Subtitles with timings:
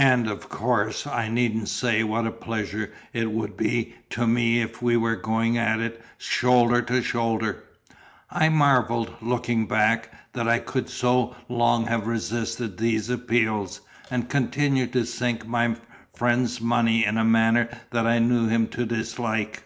[0.00, 4.82] And of course I needn't say what a pleasure it would be to me if
[4.82, 7.62] we were going at it SHOULDER TO SHOULDER."
[8.28, 13.80] I marvel (looking back) that I could so long have resisted these appeals,
[14.10, 15.76] and continue to sink my
[16.12, 19.62] friend's money in a manner that I knew him to dislike.